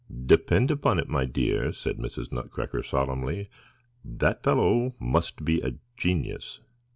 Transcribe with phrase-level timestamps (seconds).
[0.25, 2.31] "Depend upon it, my dear," said Mrs.
[2.31, 3.49] Nutcracker solemnly,
[4.03, 6.59] "that fellow must be a genius."